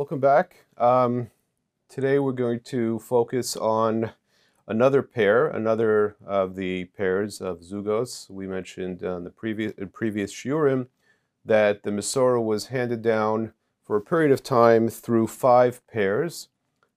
[0.00, 0.64] Welcome back.
[0.78, 1.30] Um,
[1.90, 4.12] today we're going to focus on
[4.66, 8.30] another pair, another of the pairs of zugos.
[8.30, 10.86] We mentioned on the previous in previous shiurim
[11.44, 13.52] that the Masorah was handed down
[13.84, 16.48] for a period of time through five pairs.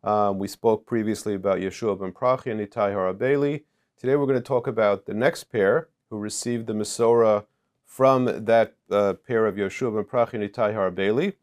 [0.02, 3.64] Um, we spoke previously about Yeshua ben Prachi and Itai Harabeli.
[3.98, 7.48] Today we're going to talk about the next pair who received the Masorah
[7.86, 11.34] from that uh, pair of Yeshua ben Prachi and Itai Harabeli.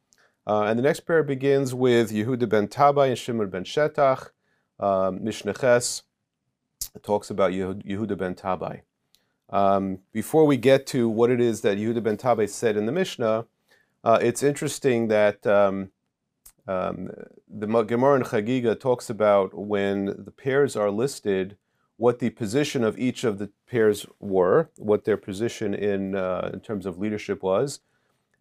[0.50, 4.30] Uh, and the next pair begins with Yehuda ben Tabbai and Shimon ben Shetach.
[4.80, 6.02] Um, Mishnah Ches
[7.04, 8.80] talks about Yehuda ben Tabbai.
[9.50, 12.90] Um, before we get to what it is that Yehuda ben Tabbai said in the
[12.90, 13.46] Mishnah,
[14.02, 15.92] uh, it's interesting that um,
[16.66, 17.10] um,
[17.48, 21.58] the Gemara in Chagiga talks about when the pairs are listed,
[21.96, 26.58] what the position of each of the pairs were, what their position in uh, in
[26.58, 27.78] terms of leadership was,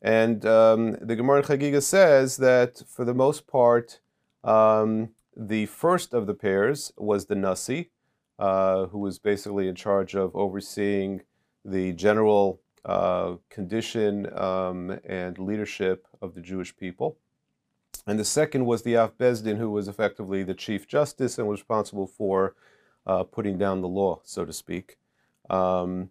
[0.01, 3.99] and um, the Gemara in Chagiga says that for the most part,
[4.43, 7.89] um, the first of the pairs was the Nasi,
[8.37, 11.21] uh, who was basically in charge of overseeing
[11.65, 17.17] the general uh, condition um, and leadership of the Jewish people.
[18.07, 21.47] And the second was the Av Beis Din, who was effectively the chief justice and
[21.47, 22.55] was responsible for
[23.05, 24.97] uh, putting down the law, so to speak.
[25.49, 26.09] Um,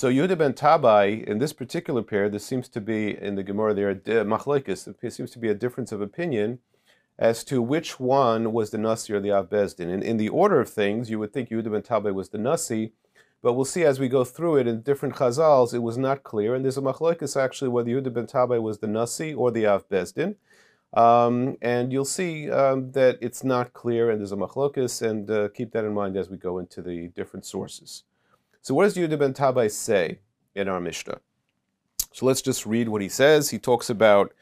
[0.00, 3.74] so Yehuda ben Tabbai, in this particular pair, there seems to be, in the Gemara
[3.74, 6.60] there, machlekes, there seems to be a difference of opinion
[7.18, 9.90] as to which one was the Nasi or the Av Beis Din.
[9.90, 12.94] And in the order of things, you would think Yehuda ben Tabbai was the Nasi,
[13.42, 16.54] but we'll see as we go through it in different chazals, it was not clear.
[16.54, 19.86] And there's a machlekes actually whether Yehuda ben Tabbai was the Nasi or the Av
[19.90, 20.36] Beis Din.
[20.94, 25.50] Um, and you'll see um, that it's not clear and there's a machlokes, and uh,
[25.50, 28.04] keep that in mind as we go into the different sources.
[28.62, 30.18] So what does Yehuda ben Tabbai say
[30.54, 31.20] in our Mishnah?
[32.12, 33.50] So let's just read what he says.
[33.50, 34.32] He talks about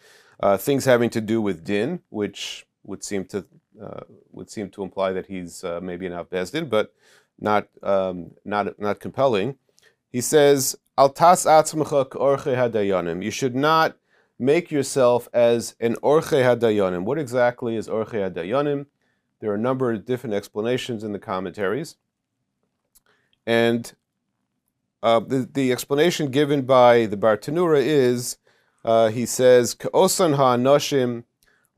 [0.41, 3.45] uh, things having to do with din, which would seem to
[3.81, 4.01] uh,
[4.33, 6.93] would seem to imply that he's uh, maybe an Beis Din, but
[7.39, 9.57] not um, not not compelling.
[10.11, 13.97] He says, "Al tas hadayanim." You should not
[14.39, 17.05] make yourself as an orche hadayanim.
[17.05, 18.87] What exactly is orche hadayanim?
[19.41, 21.97] There are a number of different explanations in the commentaries,
[23.47, 23.93] and
[25.03, 28.39] uh, the, the explanation given by the Bartenura is,
[28.85, 31.25] uh, he says, "Ka'osan ha'anoshim."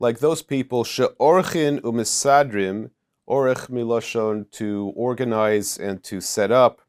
[0.01, 2.89] like those people, she'orchin umisadrim,
[3.29, 6.81] orech miloshon, to organize and to set up.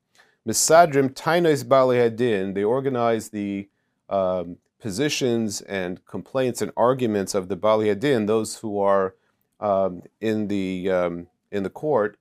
[0.48, 3.68] Misadrim tainais bali hadin, they organize the
[4.08, 9.14] um, positions and complaints and arguments of the bali hadin, those who are
[9.60, 12.18] um, in the um, in the court,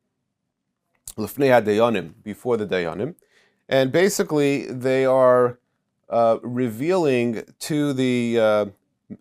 [1.17, 3.16] lefnei dayanim, before the dayanim,
[3.71, 5.57] and basically they are
[6.09, 8.65] uh, revealing to the uh,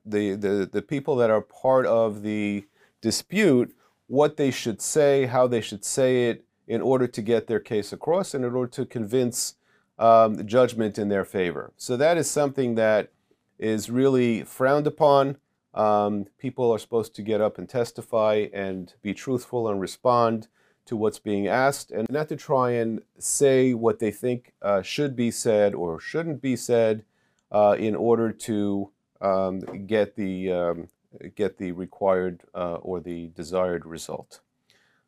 [0.05, 2.65] the, the, the people that are part of the
[3.00, 3.75] dispute
[4.06, 7.93] what they should say, how they should say it in order to get their case
[7.93, 9.55] across and in order to convince
[10.00, 11.72] um, judgment in their favor.
[11.77, 13.12] So that is something that
[13.59, 15.37] is really frowned upon.
[15.75, 20.49] Um, people are supposed to get up and testify and be truthful and respond
[20.87, 25.15] to what's being asked and not to try and say what they think uh, should
[25.15, 27.05] be said or shouldn't be said
[27.53, 28.91] uh, in order to
[29.21, 30.89] um, get the um,
[31.35, 34.41] get the required uh, or the desired result.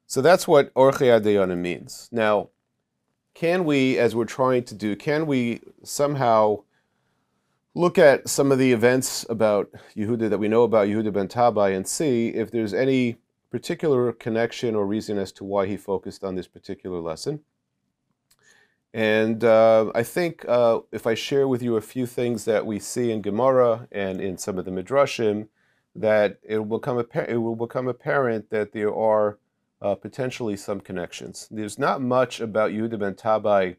[0.07, 2.09] So that's what Orche Adayana means.
[2.13, 2.51] Now,
[3.35, 6.65] can we, as we're trying to do, can we somehow
[7.75, 11.75] look at some of the events about Yehuda that we know about Yehuda ben Tabbai
[11.75, 13.17] and see if there's any
[13.53, 17.41] particular connection or reason as to why he focused on this particular lesson?
[18.95, 22.79] And uh, I think uh, if I share with you a few things that we
[22.79, 25.49] see in Gemara and in some of the Midrashim,
[25.95, 26.99] that it will become,
[27.29, 29.39] it will become apparent that there are
[29.83, 31.49] uh, potentially some connections.
[31.51, 33.77] There's not much about Yehuda ben Tabbai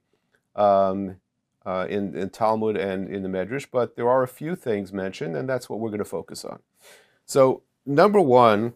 [0.55, 1.17] um,
[1.65, 5.35] uh, in, in, Talmud and in the Medrash, but there are a few things mentioned,
[5.35, 6.59] and that's what we're going to focus on.
[7.25, 8.73] So, number one,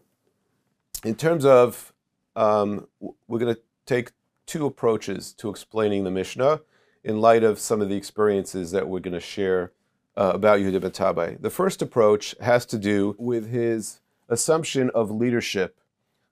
[1.04, 1.94] in terms of,
[2.36, 2.88] um,
[3.28, 4.12] we're going to take
[4.46, 6.62] two approaches to explaining the Mishnah
[7.04, 9.72] in light of some of the experiences that we're going to share
[10.16, 11.42] uh, about Yehuda ben Tabbai.
[11.42, 14.00] The first approach has to do with his
[14.30, 15.80] assumption of leadership.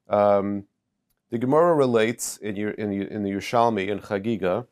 [0.10, 0.66] Um,
[1.30, 4.68] the Gemara relates in, in, in the Yerushalmi in Chagiga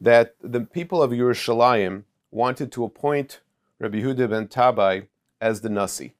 [0.00, 3.40] that the people of Yerushalayim wanted to appoint
[3.78, 5.06] Rabbi Yehuda ben Tabbai
[5.40, 6.14] as the Nasi.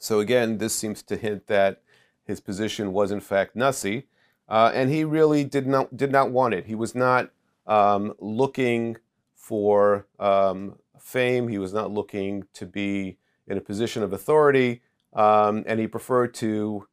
[0.00, 1.82] So again, this seems to hint that
[2.24, 4.06] his position was in fact Nasi,
[4.48, 6.66] uh, and he really did not did not want it.
[6.66, 7.30] He was not
[7.66, 8.96] um, looking
[9.34, 11.48] for um, fame.
[11.48, 14.82] He was not looking to be in a position of authority.
[15.12, 16.86] um, and he preferred to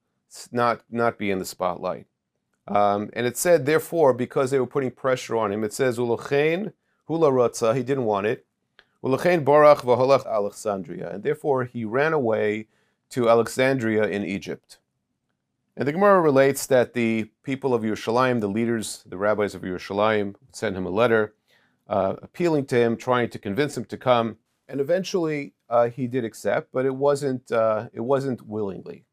[0.51, 2.07] not not be in the spotlight.
[2.67, 6.73] Um, and it said, therefore, because they were putting pressure on him, it says, Ulachain
[7.05, 8.45] hula rotza, he didn't want it.
[9.03, 12.67] Ulachain barach v'holach Alexandria, and therefore he ran away
[13.11, 14.79] to Alexandria in Egypt.
[15.75, 20.33] And the Gemara relates that the people of Yerushalayim, the leaders, the rabbis of Yerushalayim,
[20.51, 21.35] sent him a letter
[21.87, 24.37] uh, appealing to him, trying to convince him to come.
[24.67, 29.05] And eventually uh, he did accept, but it wasn't, uh, it wasn't willingly.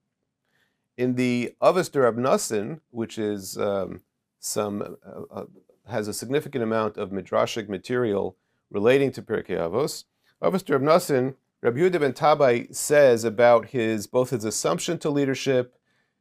[0.96, 4.00] In the Avos Rab Nassim, which is um,
[4.38, 5.44] some uh, uh,
[5.88, 8.36] has a significant amount of midrashic material
[8.70, 10.04] relating to Pirkei Avos,
[10.42, 15.74] Avos Rab Nassim, Rabbi Yehuda ben Tabbai says about his both his assumption to leadership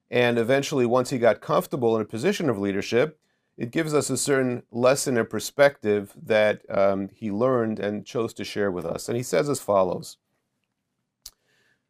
[0.10, 3.20] and eventually once he got comfortable in a position of leadership,
[3.58, 8.46] it gives us a certain lesson and perspective that um, he learned and chose to
[8.46, 9.10] share with us.
[9.10, 10.16] And he says as follows.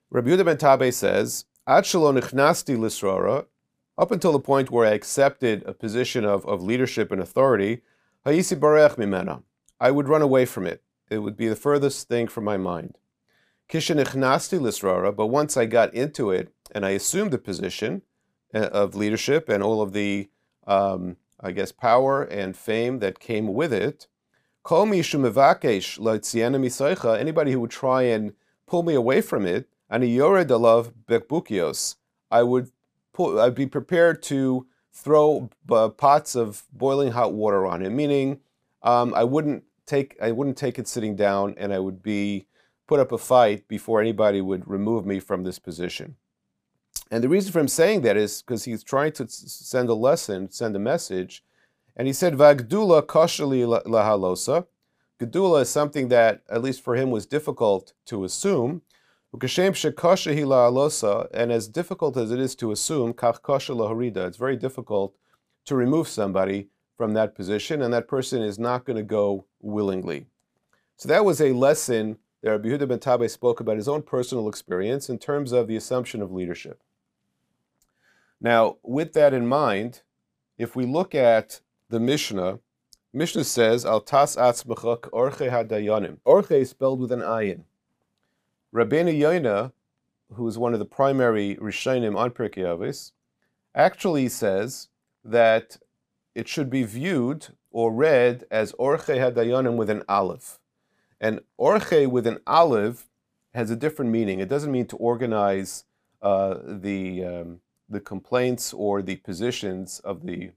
[0.10, 3.46] Rabbi Yehuda ben Tabbai says, nichnasti lisrara,
[4.00, 7.84] up until the point where I accepted a position of, of leadership and authority,
[8.26, 9.44] barech mimena,
[9.80, 10.82] I would run away from it.
[11.12, 12.98] It would be the furthest thing from my mind.
[13.70, 18.02] Kishanichnasti lisrara, but once I got into it and I assumed the position
[18.54, 20.30] uh, of leadership and all of the,
[20.68, 24.08] um, I guess, power and fame that came with it,
[24.70, 25.02] anybody
[27.52, 28.34] who would try and
[28.66, 30.94] pull me away from it, and yored alav.
[32.32, 32.72] I would
[33.14, 35.50] pull, I'd be prepared to throw
[35.98, 38.40] pots of boiling hot water on him, meaning
[38.82, 42.48] um, I wouldn't take I wouldn't take it sitting down, and I would be
[42.94, 46.16] put up a fight before anybody would remove me from this position.
[47.10, 50.52] And the reason for him saying that is because he's trying to send a lesson,
[50.52, 51.44] send a message,
[51.96, 54.68] and he said Vagdula koshali lahalosa.
[55.20, 58.84] Gedula is something that, at least for him, was difficult to assume.
[59.34, 59.42] And
[61.52, 65.16] as difficult as it is to assume, it's very difficult
[65.66, 70.28] to remove somebody from that position, and that person is not going to go willingly.
[70.98, 75.10] So that was a lesson Rabbi Yehuda ben Tabbai spoke about his own personal experience
[75.10, 76.82] in terms of the assumption of leadership.
[78.42, 80.02] Now, with that in mind,
[80.58, 82.60] if we look at the Mishnah,
[83.14, 86.18] Mishnah says, Al tas atzmachak orche hadayanim.
[86.26, 87.62] Orche is spelled with an ayin.
[88.74, 89.72] Rabbeinu Yoina,
[90.34, 93.12] who is one of the primary Rishonim on Pirkei Avos,
[93.74, 94.90] actually says
[95.24, 95.78] that
[96.36, 100.60] it should be viewed or read as Orche Hadayanim with an aleph.
[101.24, 103.08] And Orche with an aleph
[103.54, 104.42] has a different meaning.
[104.42, 105.86] It doesn't mean to organize
[106.22, 110.52] uh, the, um, the complaints or the positions of the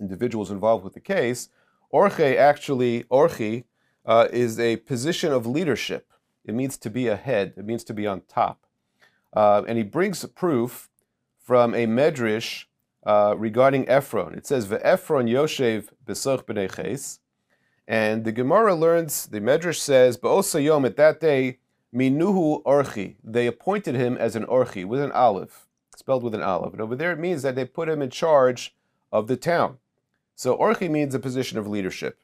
[0.00, 1.50] individuals involved with the case.
[1.92, 3.64] Orche actually, Orchi,
[4.06, 6.10] uh, is a position of leadership.
[6.46, 7.52] It means to be ahead.
[7.58, 8.64] It means to be on top.
[9.34, 10.88] Uh, and he brings a proof
[11.38, 12.64] from a medrash
[13.06, 14.34] uh, regarding Ephron.
[14.34, 17.20] It says, "Ve'Ephron Yoshev besoch b'nei ches,"
[17.86, 19.26] and the Gemara learns.
[19.26, 21.58] The medrash says, "Ba'osa yom at that day
[21.94, 25.66] minuhu orchi." They appointed him as an orchi with an aleph,
[25.96, 26.72] spelled with an aleph.
[26.72, 28.74] And over there it means that they put him in charge
[29.12, 29.78] of the town.
[30.34, 32.18] So orchi means a position of leadership,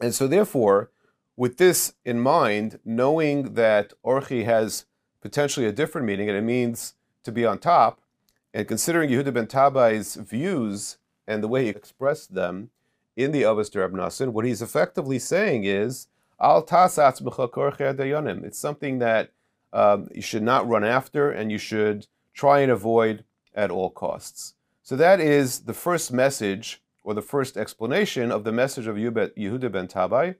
[0.00, 0.90] and so therefore
[1.36, 4.86] with this in mind, knowing that Orchi has
[5.20, 8.00] potentially a different meaning and it means to be on top,
[8.54, 12.70] and considering Yehuda ben Tabbai's views and the way he expressed them
[13.16, 16.08] in the Avos Rab Nassim, what he's effectively saying is,
[16.38, 17.22] Al tasatz
[18.44, 19.30] It's something that
[19.72, 24.54] um, you should not run after and you should try and avoid at all costs.
[24.82, 29.72] So that is the first message or the first explanation of the message of Yehuda
[29.72, 30.36] ben Tabbai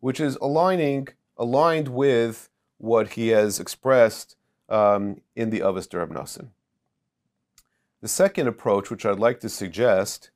[0.00, 4.36] which is aligning aligned with what he has expressed
[4.68, 6.48] um, in the Avos Rab Nassim.
[8.00, 10.30] The second approach, which I'd like to suggest,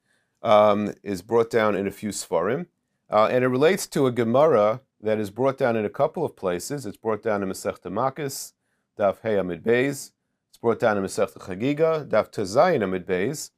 [0.44, 2.66] um, is brought down in a few Sfarim,
[3.10, 6.36] uh, and it relates to a Gemara that is brought down in a couple of
[6.36, 6.86] places.
[6.86, 8.52] It's brought down in Masechta Makis,
[8.98, 10.12] Daf Hey Amid Beis.
[10.48, 13.50] It's brought down in Masechta Chagiga, Daf Tezayin Amid Beis.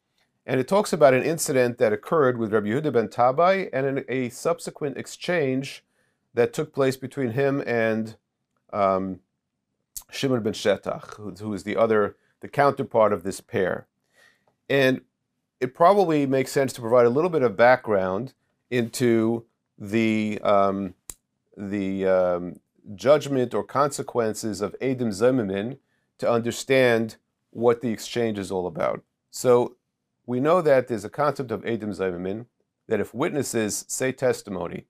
[0.47, 4.28] And it talks about an incident that occurred with Rabbi Yehuda ben Tabbai and a
[4.28, 5.85] subsequent exchange
[6.35, 8.16] that took place between him and
[8.73, 9.21] um,
[10.11, 13.88] Shimon ben Shetach, who, who is the other, the counterpart of this pair.
[14.69, 15.00] And
[15.60, 18.34] it probably makes sense to provide a little bit of background
[18.70, 19.44] into
[19.78, 20.94] the um,
[21.56, 22.60] the um,
[22.94, 25.78] judgment or consequences of Adam Zemimin
[26.18, 27.16] to understand
[27.50, 29.02] what the exchange is all about.
[29.30, 29.76] So
[30.26, 32.46] we know that there's a concept of Adam Zemimin
[32.88, 34.84] that if witnesses say testimony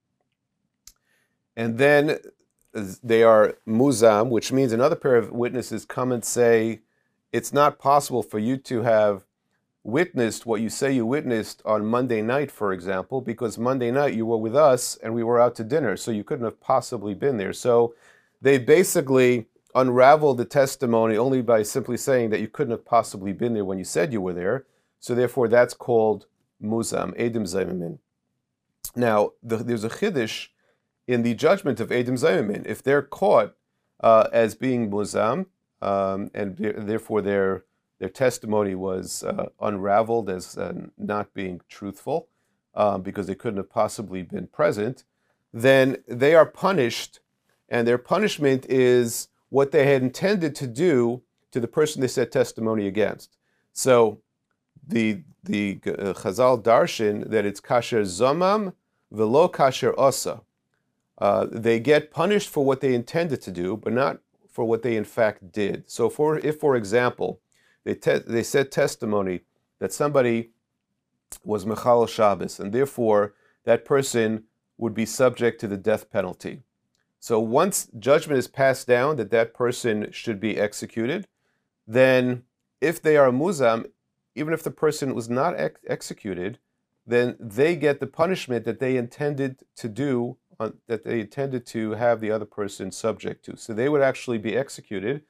[1.57, 2.19] and then
[3.03, 6.81] they are muzam, which means another pair of witnesses come and say,
[7.33, 9.25] it's not possible for you to have
[9.87, 14.27] witnessed what you say you witnessed on Monday night, for example, because Monday night you
[14.27, 17.37] were with us and we were out to dinner, so you couldn't have possibly been
[17.37, 17.53] there.
[17.53, 17.95] So
[18.43, 23.55] they basically unraveled the testimony only by simply saying that you couldn't have possibly been
[23.55, 24.67] there when you said you were there.
[24.99, 26.27] So therefore, that's called
[26.61, 27.99] muzam, edim zaymimin.
[28.97, 30.49] Now, the, there's a chiddush
[31.07, 32.67] in the judgment of edim zaymimin.
[32.67, 33.55] If they're caught
[34.01, 35.47] uh, as being muzam,
[35.81, 37.66] um, and therefore their
[37.99, 42.29] their testimony was uh, unraveled as uh, not being truthful
[42.75, 45.05] um, because they couldn't have possibly been present,
[45.53, 47.21] then they are punished,
[47.69, 52.31] and their punishment is what they had intended to do to the person they said
[52.31, 53.37] testimony against.
[53.73, 54.21] So
[54.87, 58.75] the the uh, Chazal darshan that it's kasher zomam
[59.11, 60.43] velo kasher osa.
[61.19, 64.19] Uh, they get punished for what they intended to do, but not
[64.51, 65.85] for what they in fact did.
[65.87, 67.41] So, for if, for example,
[67.87, 69.43] they te- they said testimony
[69.79, 70.51] that somebody
[71.45, 74.45] was mechal Shabbos, and therefore that person
[74.77, 76.63] would be subject to the death penalty.
[77.21, 81.27] So, once judgment is passed down that that person should be executed,
[81.87, 82.43] then
[82.81, 83.87] if they are muzam,
[84.35, 86.59] even if the person was not ex- executed,
[87.07, 91.93] then they get the punishment that they intended to do, on, that they intended to
[91.93, 93.57] have the other person subject to.
[93.57, 95.23] So they would actually be executed,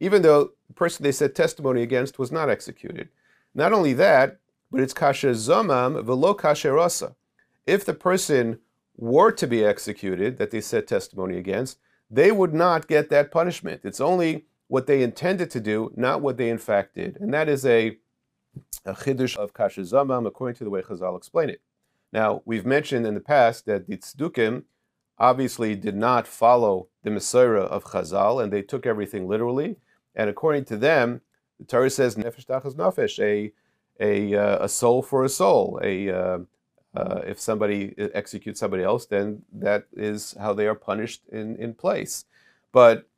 [0.00, 3.08] even though the person they said testimony against was not executed.
[3.54, 4.38] Not only that,
[4.70, 7.14] but it's kasher zomam velo kasher rasa.
[7.66, 8.58] If the person
[8.96, 11.78] were to be executed, that they said testimony against,
[12.10, 13.80] they would not get that punishment.
[13.84, 17.16] It's only what they intended to do, not what they in fact did.
[17.20, 17.98] And that is a
[18.84, 21.60] a chiddush of kasher zomam according to the way Chazal explain it.
[22.12, 24.64] Now, we've mentioned in the past that the tzdukim
[25.18, 29.76] obviously did not follow the Mesorah of Chazal, and they took everything literally.
[30.14, 31.20] And according to them,
[31.58, 33.52] the Torah says nefesh tachas nefesh, a
[34.00, 35.80] a, uh, a soul for a soul.
[35.82, 36.38] A uh,
[36.96, 41.74] uh, if somebody executes somebody else, then that is how they are punished in, in
[41.74, 42.24] place.
[42.72, 43.08] But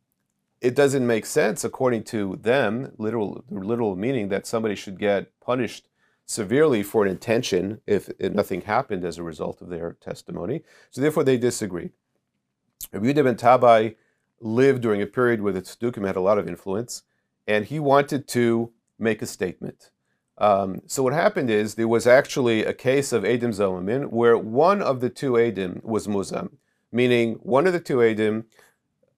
[0.60, 5.88] it doesn't make sense according to them, literal literal meaning that somebody should get punished
[6.24, 10.62] severely for an intention if, nothing happened as a result of their testimony.
[10.90, 11.92] So therefore they disagreed.
[12.92, 13.96] Rabbi ben Tabbai
[14.40, 17.02] lived during a period where the Tzdukim had a lot of influence,
[17.46, 19.90] and he wanted to make a statement.
[20.38, 24.82] Um, so what happened is there was actually a case of Edim Zomamin where one
[24.82, 26.56] of the two Edim was Muzam,
[26.92, 28.44] meaning one of the two Edim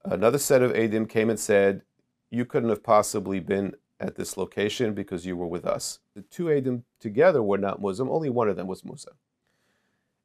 [0.04, 1.82] Another set of Adim came and said,
[2.30, 5.98] You couldn't have possibly been at this location because you were with us.
[6.14, 9.10] The two Adim together were not Muslim, only one of them was Musa.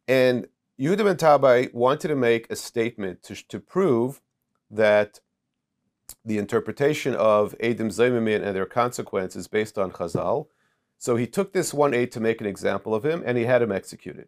[0.07, 0.47] And
[0.79, 4.21] Yehuda ben Tabbai wanted to make a statement to, to prove
[4.75, 5.19] that
[6.25, 10.47] the interpretation of Adim Zaymimin and their consequences based on Chazal.
[10.97, 13.61] So he took this one aid to make an example of him and he had
[13.61, 14.27] him executed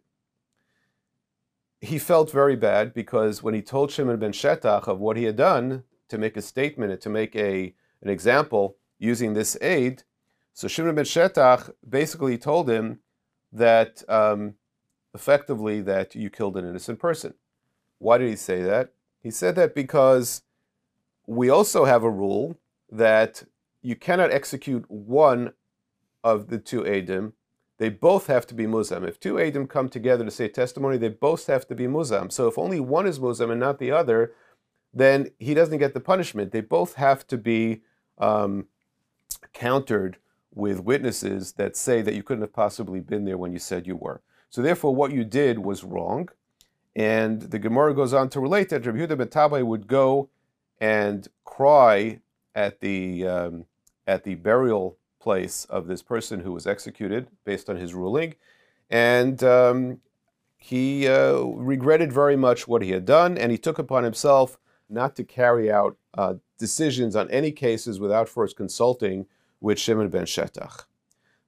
[1.80, 5.36] he felt very bad because when he told Shimon ben Shetach of what he had
[5.36, 10.02] done to make a statement and to make a, an example using this aid,
[10.54, 13.00] so Shimon ben Shetach basically told him
[13.52, 14.54] that um,
[15.14, 17.34] effectively that you killed an innocent person.
[17.98, 18.92] Why did he say that?
[19.26, 20.42] He said that because
[21.26, 23.42] we also have a rule that
[23.82, 25.52] you cannot execute one
[26.22, 27.32] of the two Adim
[27.78, 29.06] they both have to be Muzam.
[29.06, 32.30] If two Adim come together to say testimony, they both have to be Muzam.
[32.30, 34.32] So if only one is Muzam and not the other,
[34.94, 36.52] then he doesn't get the punishment.
[36.52, 37.82] They both have to be
[38.18, 38.66] um,
[39.52, 40.18] countered
[40.54, 43.96] with witnesses that say that you couldn't have possibly been there when you said you
[43.96, 44.22] were.
[44.50, 46.28] So therefore, what you did was wrong.
[46.96, 50.30] And the Gemara goes on to relate that Rabbi Yehuda ben Tabbai would go
[50.80, 52.20] and cry
[52.54, 53.66] at the um,
[54.06, 58.34] at the burial place of this person who was executed based on his ruling.
[58.88, 60.00] And um,
[60.56, 65.16] he uh, regretted very much what he had done, and he took upon himself not
[65.16, 69.26] to carry out uh, decisions on any cases without first consulting
[69.60, 70.84] with Shimon ben Shetach.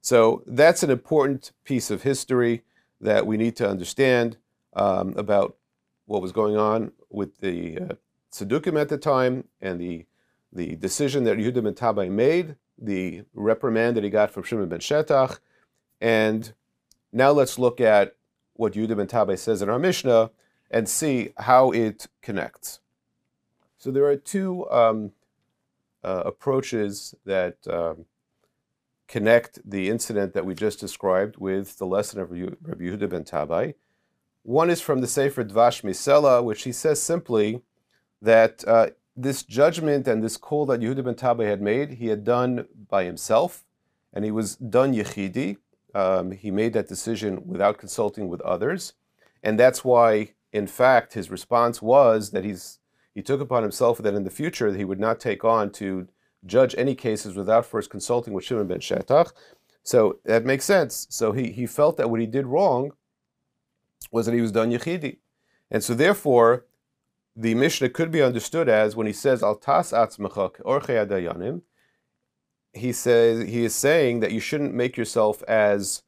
[0.01, 2.63] So that's an important piece of history
[3.01, 4.37] that we need to understand
[4.73, 5.57] um, about
[6.05, 7.95] what was going on with the uh,
[8.77, 10.05] at the time and the,
[10.51, 14.79] the decision that Yehuda ben Tabbai made the reprimand that he got from Shimon ben
[14.79, 15.39] Shetach.
[16.01, 16.53] And
[17.11, 18.15] now let's look at
[18.53, 20.31] what Yehuda ben Tabbai says in our Mishnah
[20.71, 22.79] and see how it connects.
[23.77, 25.11] So there are two um,
[26.03, 28.05] uh, approaches that um,
[29.07, 33.75] connect the incident that we just described with the lesson of Rabbi Yehuda ben Tabbai.
[34.43, 37.61] One is from the Sefer Dvash Misela, which he says simply
[38.21, 42.23] that uh, this judgment and this call that Yehuda ben Tabbai had made, he had
[42.23, 43.65] done by himself,
[44.13, 45.57] and he was done yechidi.
[45.93, 48.93] Um, he made that decision without consulting with others,
[49.43, 52.79] and that's why, in fact, his response was that he's
[53.15, 56.07] he took upon himself that in the future he would not take on to
[56.45, 59.31] judge any cases without first consulting with Shimon ben Shetach.
[59.83, 61.07] So that makes sense.
[61.09, 62.91] So he, he felt that what he did wrong
[64.11, 65.17] was that he was done yechidi.
[65.71, 66.65] And so therefore,
[67.35, 71.61] the Mishnah could be understood as when he says al tas atzmachak orchei
[72.73, 76.03] he says he is saying that you shouldn't make yourself as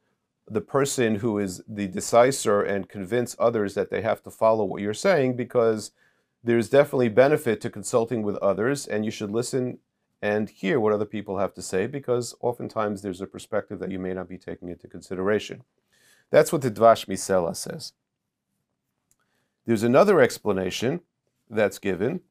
[0.48, 4.82] the person who is the decisor and convince others that they have to follow what
[4.82, 5.92] you're saying because
[6.44, 9.80] there's definitely benefit to consulting with others and you should listen
[10.22, 14.00] and hear what other people have to say because oftentimes there's a perspective that you
[14.00, 15.64] may not be taking into consideration.
[16.32, 17.94] That's what the Dvash Misela says.
[19.66, 21.02] There's another explanation
[21.50, 22.22] that's given,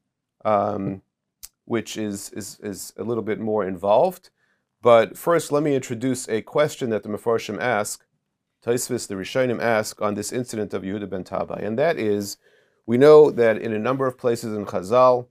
[0.43, 1.03] um,
[1.65, 4.31] which is, is, is a little bit more involved.
[4.81, 8.03] But first, let me introduce a question that the Mefarshim ask,
[8.65, 12.37] Taisvis, the Rishonim ask on this incident of Yehuda ben Tabbai, and that is,
[12.85, 15.27] we know that in a number of places in Chazal,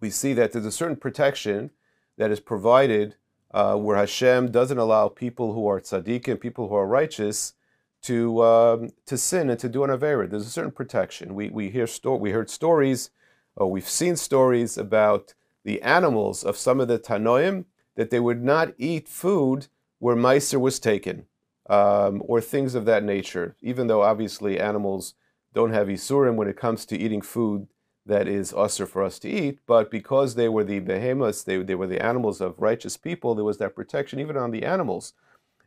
[0.00, 1.70] we see that there's a certain protection
[2.18, 3.16] that is provided
[3.52, 7.54] uh, where Hashem doesn't allow people who are tzaddikim, people who are righteous,
[8.02, 10.28] to um, to sin and to do an avera.
[10.28, 11.34] There's a certain protection.
[11.34, 13.10] We we hear sto- we heard stories,
[13.56, 18.42] or we've seen stories about the animals of some of the Tanoim that they would
[18.42, 19.68] not eat food
[20.00, 21.26] where Meiser was taken,
[21.70, 23.54] um, or things of that nature.
[23.62, 25.14] Even though obviously animals
[25.54, 27.68] don't have isurim when it comes to eating food
[28.04, 31.74] that is usher for us to eat, but because they were the behemoths, they, they
[31.74, 35.14] were the animals of righteous people, there was that protection even on the animals.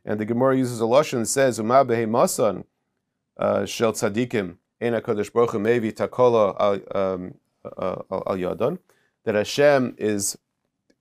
[0.04, 2.64] And the Gemara uses a lashon and says, "Uma behemasan
[3.36, 8.78] uh, shel tzadikim ena kadosh baruch mevi takola um, uh, al yadon,"
[9.24, 10.38] that Hashem is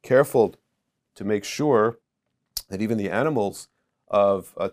[0.01, 0.55] careful
[1.15, 1.99] to make sure
[2.69, 3.67] that even the animals
[4.07, 4.69] of uh,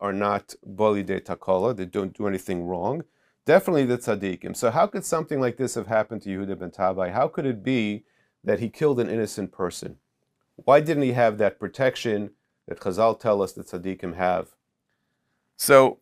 [0.00, 3.04] are not bali de takola; they don't do anything wrong
[3.44, 4.56] definitely the tzaddikim.
[4.56, 7.12] So how could something like this have happened to Yehuda ben Tabbai?
[7.12, 8.04] How could it be
[8.42, 9.96] that he killed an innocent person?
[10.56, 12.30] Why didn't he have that protection
[12.68, 14.54] that Chazal tell us that tzaddikim have?
[15.56, 15.98] So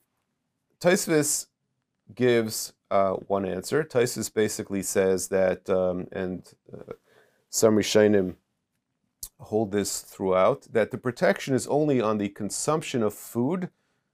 [0.81, 1.47] Taisvis
[2.15, 3.83] gives uh, one answer.
[3.85, 6.93] Taisvis basically says that, um, and uh,
[7.49, 8.37] some Rishonim
[9.39, 13.71] hold this throughout, that the protection is only on the consumption of food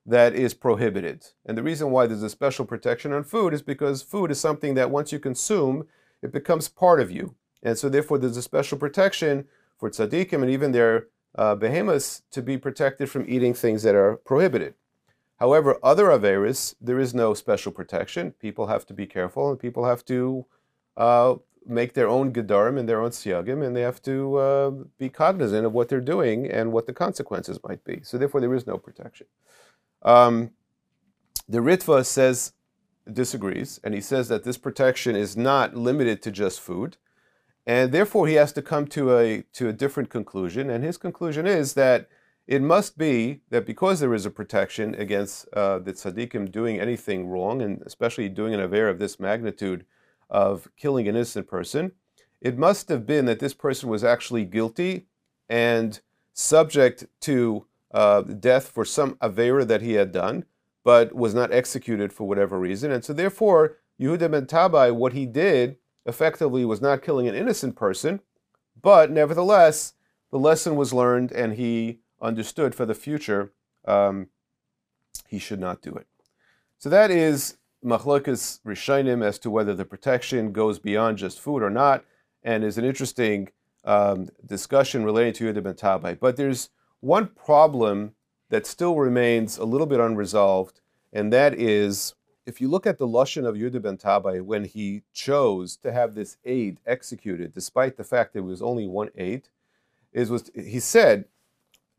[0.08, 1.26] that is prohibited.
[1.44, 4.74] And the reason why there's a special protection on food is because food is something
[4.74, 5.86] that once you consume,
[6.22, 7.34] it becomes part of you.
[7.62, 12.40] And so therefore there's a special protection for tzaddikim and even their uh, behemoths to
[12.40, 14.74] be protected from eating things that are prohibited.
[15.36, 18.32] However, other averis, there is no special protection.
[18.32, 20.46] People have to be careful and people have to
[20.96, 21.34] uh,
[21.66, 25.66] make their own gedarim and their own siyagim, and they have to uh, be cognizant
[25.66, 28.00] of what they're doing and what the consequences might be.
[28.02, 29.26] So therefore there is no protection.
[30.02, 30.50] Um,
[31.48, 32.52] the Ritva says
[33.10, 36.96] disagrees, and he says that this protection is not limited to just food,
[37.66, 40.70] and therefore he has to come to a to a different conclusion.
[40.70, 42.08] And his conclusion is that
[42.46, 47.28] it must be that because there is a protection against uh, the tzaddikim doing anything
[47.28, 49.84] wrong, and especially doing an aver of this magnitude
[50.30, 51.92] of killing an innocent person,
[52.40, 55.06] it must have been that this person was actually guilty
[55.48, 56.00] and
[56.32, 60.44] subject to uh, death for some avera that he had done,
[60.84, 62.90] but was not executed for whatever reason.
[62.90, 67.76] And so therefore, Yehuda ben Tabbai, what he did effectively was not killing an innocent
[67.76, 68.20] person,
[68.80, 69.94] but nevertheless,
[70.30, 73.52] the lesson was learned and he understood for the future
[73.86, 74.28] um,
[75.26, 76.06] he should not do it.
[76.78, 81.70] So that is machlokas rishonim as to whether the protection goes beyond just food or
[81.70, 82.04] not,
[82.42, 83.50] and is an interesting
[83.84, 86.18] um, discussion relating to Yehuda ben Tabbai.
[86.18, 86.70] But there's
[87.00, 88.14] one problem
[88.50, 90.80] that still remains a little bit unresolved,
[91.12, 92.14] and that is
[92.46, 96.14] if you look at the Lashon of Yehuda ben Tabbai, when he chose to have
[96.14, 99.48] this aid executed, despite the fact that it was only one aid,
[100.12, 101.26] is was he said,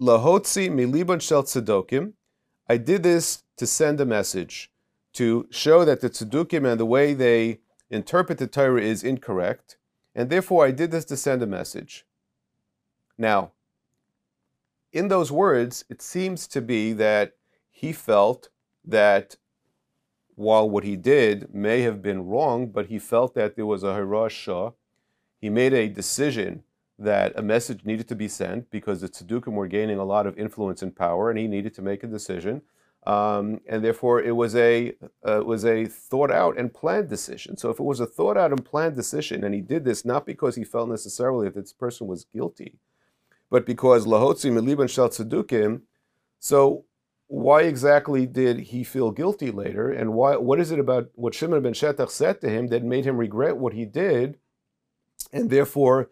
[0.02, 2.14] Lahotzi milibon shel tzedokim,
[2.68, 4.72] I did this to send a message,
[5.14, 7.60] to show that the tzedukim and the way they
[7.92, 9.78] interpret the Torah is incorrect,
[10.16, 12.08] and therefore I did this to send a message.
[13.20, 13.52] Now,
[14.92, 17.34] in those words, it seems to be that
[17.70, 18.50] he felt
[18.84, 19.36] that
[20.36, 23.88] while what he did may have been wrong, but he felt that there was a
[23.88, 24.74] hirashah.
[25.40, 26.64] He made a decision
[26.98, 30.38] that a message needed to be sent because the tzaddukim were gaining a lot of
[30.38, 32.62] influence and power, and he needed to make a decision.
[33.08, 37.56] Um, and therefore, it was a uh, was a thought out and planned decision.
[37.56, 40.26] So, if it was a thought out and planned decision, and he did this not
[40.26, 42.76] because he felt necessarily that this person was guilty,
[43.50, 45.82] but because lahotzi miliban shel tzedukim.
[46.40, 46.86] So,
[47.28, 50.38] why exactly did he feel guilty later, and why?
[50.38, 53.58] What is it about what Shimon ben Shetach said to him that made him regret
[53.58, 54.38] what he did,
[55.32, 56.10] and therefore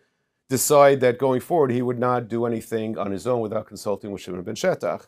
[0.49, 4.21] decide that going forward he would not do anything on his own without consulting with
[4.21, 5.07] Shimon ben Shetach?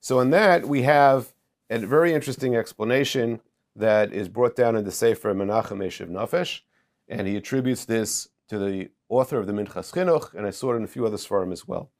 [0.00, 1.34] So in that we have
[1.68, 3.40] a very interesting explanation
[3.76, 6.60] that is brought down in the Sefer Menachem Eshev Nafesh,
[7.08, 10.76] and he attributes this to the author of the Minchas Chinuch, and I saw it
[10.76, 11.90] in a few other Sfarim as well.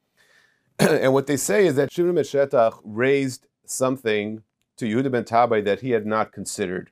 [0.79, 4.41] and what they say is that Shimon ben Shetach raised something
[4.77, 6.91] to Yehuda ben Tabbai that he had not considered.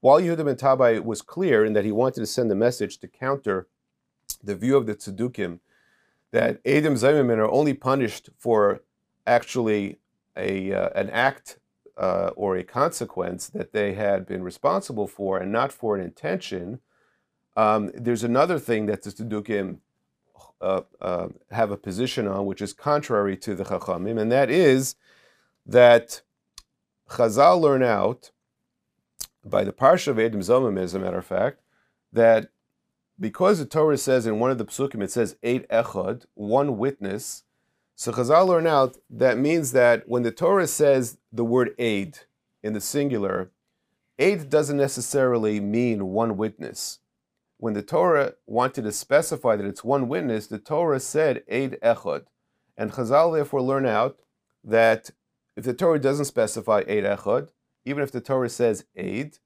[0.00, 3.08] While Yehuda ben Tabbai was clear in that he wanted to send a message to
[3.08, 3.68] counter
[4.42, 5.60] the view of the Tzedukim
[6.32, 8.82] that Adam Zaymimin are only punished for
[9.26, 9.98] actually
[10.36, 11.58] a, uh, an act
[11.96, 16.80] uh, or a consequence that they had been responsible for and not for an intention,
[17.56, 19.78] um, there's another thing that the Tzedukim
[20.60, 24.96] uh, uh, have a position on, which is contrary to the Chachamim, and that is
[25.66, 26.22] that
[27.10, 28.30] Chazal learn out
[29.44, 31.60] by the Parsha of Edom Zomim, as a matter of fact,
[32.12, 32.48] that
[33.20, 37.44] because the Torah says in one of the psukim, it says eight echad, one witness,
[37.96, 42.18] so Chazal learn out that means that when the Torah says the word aid
[42.62, 43.50] in the singular,
[44.18, 46.98] aid doesn't necessarily mean one witness.
[47.64, 52.26] When the Torah wanted to specify that it's one witness, the Torah said aid echad.
[52.76, 54.20] And Chazal therefore learn out
[54.62, 55.08] that
[55.56, 57.52] if the Torah doesn't specify aid echad,
[57.86, 59.38] even if the Torah says aid,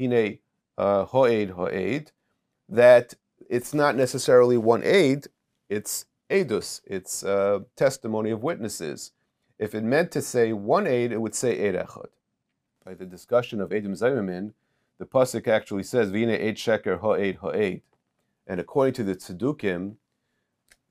[0.00, 0.38] hine
[0.78, 2.12] uh, ho'ed ho'ed,
[2.66, 3.12] that
[3.50, 5.26] it's not necessarily one aid,
[5.68, 9.12] it's Eidus, it's uh, testimony of witnesses.
[9.58, 12.08] If it meant to say one aid, it would say aid echad.
[12.86, 14.54] By the discussion of Edim Zaymimin,
[14.98, 17.82] the pasuk actually says vina aid sheker ha'ed ha'ed,
[18.46, 19.96] and according to the tzedukim,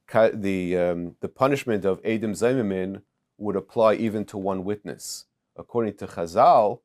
[0.07, 3.01] the um, the punishment of Edim Zaymimin
[3.37, 5.25] would apply even to one witness.
[5.57, 6.79] According to Chazal,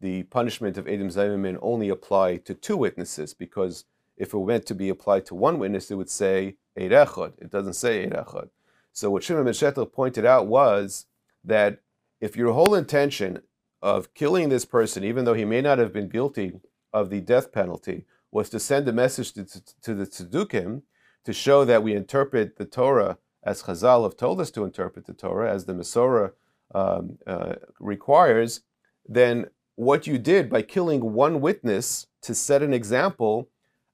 [0.00, 3.84] the punishment of Edim Zaymimin only apply to two witnesses because
[4.16, 6.92] if it were meant to be applied to one witness, it would say Eid.
[6.92, 8.50] It doesn't say Eid.
[8.92, 11.06] So what Shimon ben pointed out was
[11.44, 11.78] that
[12.20, 13.40] if your whole intention
[13.82, 16.60] of killing this person, even though he may not have been guilty
[16.92, 19.44] of the death penalty, was to send a message to,
[19.82, 20.82] to, the Tzedukim
[21.24, 25.14] to show that we interpret the Torah as Chazal have told us to interpret the
[25.14, 26.32] Torah, as the Masorah
[26.74, 28.60] um, uh, requires,
[29.08, 33.48] then what you did by killing one witness to set an example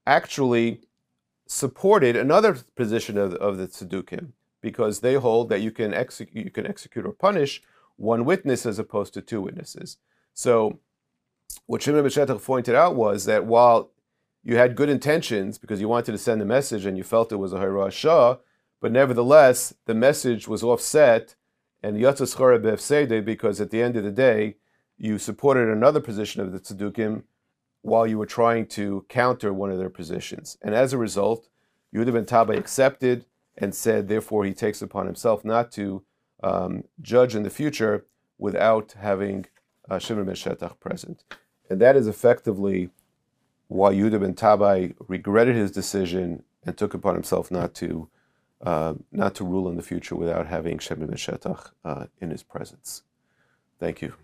[0.07, 0.81] actually
[1.47, 6.51] supported another position of, of the Tzedukim because they hold that you can, execute, you
[6.51, 7.63] can execute or punish
[7.97, 9.99] one witness as opposed to two witnesses.
[10.35, 10.79] So,
[11.67, 13.91] what Shimon ben pointed out was that while
[14.43, 17.37] you had good intentions because you wanted to send a message and you felt it
[17.37, 18.37] was a Shah,
[18.81, 21.35] but nevertheless, the message was offset
[21.83, 24.57] and Yatzas Befsede because at the end of the day,
[24.99, 27.25] you supported another position of the Tzedukim
[27.83, 30.57] while you were trying to counter one of their positions.
[30.63, 31.49] And as a result,
[31.95, 36.03] Yehuda Tabbai accepted and said, therefore, he takes upon himself not to
[36.43, 38.05] um, judge in the future
[38.39, 39.47] without having
[39.89, 41.25] uh, Shimon ben Shetach present.
[41.71, 42.91] And that is effectively
[43.69, 48.09] why Yehuda ben Tabbai regretted his decision and took upon himself not to
[48.63, 52.43] uh, not to rule in the future without having Shimon ben Shetach uh, in his
[52.43, 53.03] presence.
[53.79, 54.15] Thank you.